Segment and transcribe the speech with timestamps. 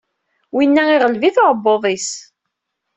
[0.55, 2.09] Winna iɣeleb-it uɛebbuḍ-is!